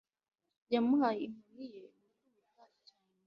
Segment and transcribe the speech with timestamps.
[0.73, 2.99] yamuhaye inkoni ye gukubita cyane